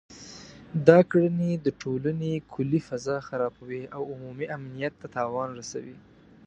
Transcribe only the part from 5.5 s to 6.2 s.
رسوي